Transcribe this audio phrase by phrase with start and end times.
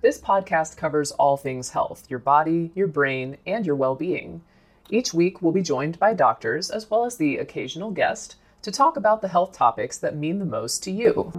[0.00, 4.42] This podcast covers all things health your body, your brain, and your well being.
[4.90, 8.96] Each week, we'll be joined by doctors as well as the occasional guest to talk
[8.96, 11.32] about the health topics that mean the most to you.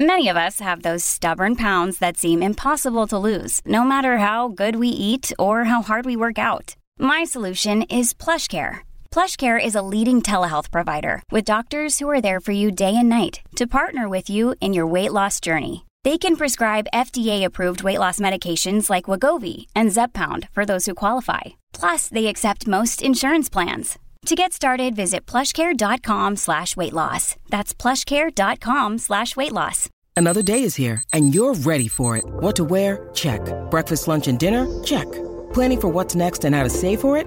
[0.00, 4.48] Many of us have those stubborn pounds that seem impossible to lose, no matter how
[4.48, 6.74] good we eat or how hard we work out.
[6.98, 8.80] My solution is PlushCare.
[9.12, 13.08] PlushCare is a leading telehealth provider with doctors who are there for you day and
[13.08, 15.84] night to partner with you in your weight loss journey.
[16.04, 21.40] They can prescribe FDA-approved weight loss medications like Wegovy and Zepbound for those who qualify.
[21.72, 23.98] Plus, they accept most insurance plans.
[24.26, 27.34] To get started, visit plushcare.com slash weight loss.
[27.48, 29.88] That's plushcare.com slash weight loss.
[30.16, 32.24] Another day is here, and you're ready for it.
[32.26, 33.08] What to wear?
[33.14, 33.40] Check.
[33.70, 34.66] Breakfast, lunch, and dinner?
[34.82, 35.10] Check.
[35.52, 37.26] Planning for what's next and how to save for it?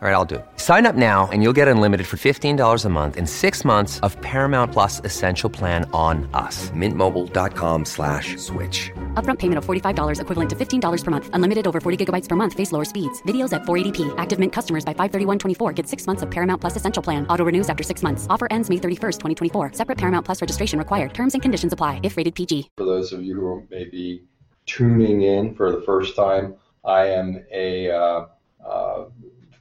[0.00, 0.46] All right, I'll do it.
[0.58, 4.16] Sign up now and you'll get unlimited for $15 a month and six months of
[4.20, 6.70] Paramount Plus Essential Plan on us.
[6.70, 8.92] Mintmobile.com slash switch.
[9.14, 11.30] Upfront payment of $45 equivalent to $15 per month.
[11.32, 12.54] Unlimited over 40 gigabytes per month.
[12.54, 13.20] Face lower speeds.
[13.22, 14.14] Videos at 480p.
[14.18, 17.26] Active Mint customers by 531.24 get six months of Paramount Plus Essential Plan.
[17.26, 18.28] Auto renews after six months.
[18.30, 19.18] Offer ends May 31st,
[19.50, 19.72] 2024.
[19.72, 21.12] Separate Paramount Plus registration required.
[21.12, 22.70] Terms and conditions apply if rated PG.
[22.76, 24.22] For those of you who may be
[24.64, 26.54] tuning in for the first time,
[26.84, 28.26] I am a uh,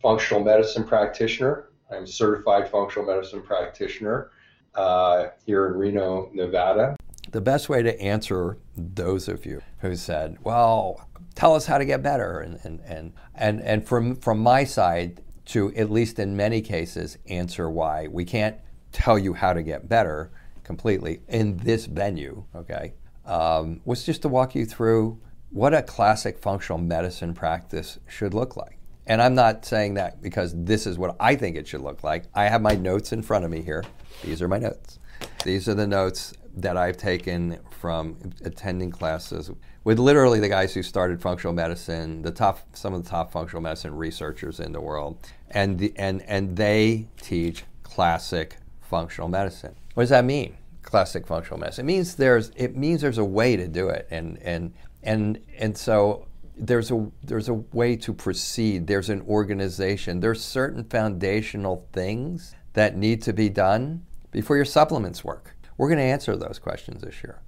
[0.08, 1.68] functional medicine practitioner.
[1.92, 4.32] I'm a certified functional medicine practitioner
[4.74, 6.96] uh, here in Reno, Nevada.
[7.32, 11.84] The best way to answer those of you who said, well, tell us how to
[11.84, 16.38] get better, and, and, and, and, and from, from my side, to at least in
[16.38, 18.56] many cases, answer why we can't
[18.94, 20.32] tell you how to get better
[20.64, 22.94] completely in this venue, okay,
[23.26, 25.20] um, was just to walk you through
[25.50, 28.77] what a classic functional medicine practice should look like.
[29.08, 32.26] And I'm not saying that because this is what I think it should look like.
[32.36, 33.84] I have my notes in front of me here.
[34.24, 35.00] These are my notes.
[35.44, 39.50] These are the notes that I've taken from attending classes
[39.84, 43.62] with literally the guys who started functional medicine, the top, some of the top functional
[43.62, 45.18] medicine researchers in the world,
[45.52, 49.76] and the, and and they teach classic functional medicine.
[49.94, 50.58] What does that mean?
[50.82, 51.86] Classic functional medicine.
[51.86, 54.74] It means there's it means there's a way to do it, and and
[55.04, 56.28] and and so
[56.60, 58.88] there's a there's a way to proceed.
[58.88, 60.20] There's an organization.
[60.20, 65.56] There's certain foundational things that need to be done before your supplements work.
[65.78, 67.42] We're going to answer those questions this year.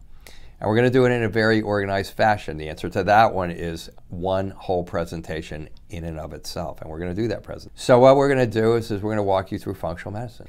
[0.60, 2.58] And we're going to do it in a very organized fashion.
[2.58, 6.82] The answer to that one is one whole presentation in and of itself.
[6.82, 7.72] And we're going to do that present.
[7.80, 10.12] So what we're going to do is, is we're going to walk you through functional
[10.12, 10.48] medicine.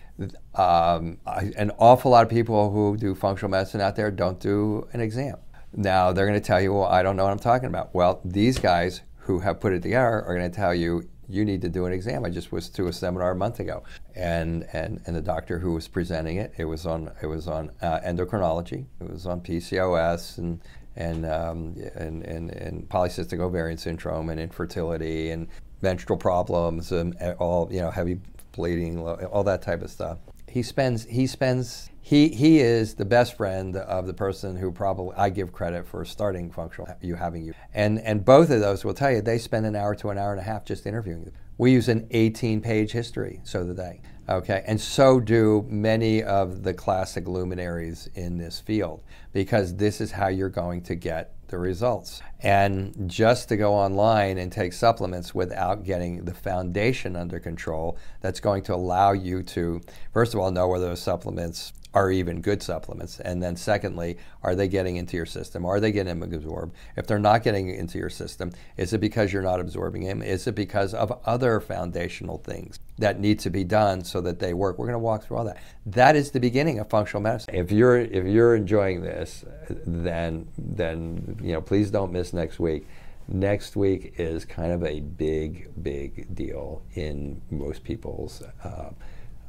[0.56, 4.88] Um, I, an awful lot of people who do functional medicine out there don't do
[4.92, 5.36] an exam.
[5.72, 7.94] Now they're going to tell you, well, I don't know what I'm talking about.
[7.94, 11.62] Well, these guys who have put it together are going to tell you you need
[11.62, 12.24] to do an exam.
[12.24, 13.84] I just was to a seminar a month ago,
[14.16, 17.70] and and and the doctor who was presenting it, it was on it was on
[17.80, 20.60] uh, endocrinology, it was on PCOS and
[20.96, 25.46] and, um, and and and polycystic ovarian syndrome and infertility and
[25.82, 28.20] menstrual problems and all you know heavy
[28.52, 30.18] bleeding, all that type of stuff.
[30.48, 35.14] He spends he spends he he is the best friend of the person who probably
[35.16, 38.94] I give credit for starting functional you having you and and both of those will
[38.94, 41.34] tell you they spend an hour to an hour and a half just interviewing them.
[41.58, 44.00] We use an 18 page history, so do they.
[44.30, 49.02] Okay, and so do many of the classic luminaries in this field
[49.32, 52.22] because this is how you're going to get the results.
[52.38, 58.40] And just to go online and take supplements without getting the foundation under control, that's
[58.40, 59.80] going to allow you to,
[60.14, 63.20] first of all, know whether those supplements are even good supplements?
[63.20, 65.64] And then, secondly, are they getting into your system?
[65.64, 66.74] Are they getting absorbed?
[66.96, 70.22] If they're not getting into your system, is it because you're not absorbing them?
[70.22, 74.54] Is it because of other foundational things that need to be done so that they
[74.54, 74.78] work?
[74.78, 75.58] We're going to walk through all that.
[75.86, 77.54] That is the beginning of functional medicine.
[77.54, 82.86] If you're if you're enjoying this, then then you know please don't miss next week.
[83.28, 88.42] Next week is kind of a big big deal in most people's.
[88.64, 88.90] Uh,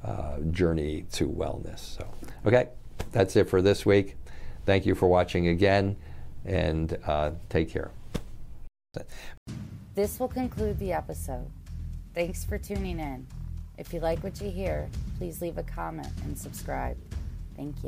[0.03, 1.79] uh, journey to wellness.
[1.79, 2.07] So,
[2.45, 2.69] okay,
[3.11, 4.15] that's it for this week.
[4.65, 5.95] Thank you for watching again,
[6.45, 7.91] and uh, take care.
[9.95, 11.47] This will conclude the episode.
[12.13, 13.25] Thanks for tuning in.
[13.77, 16.97] If you like what you hear, please leave a comment and subscribe.
[17.55, 17.79] Thank you.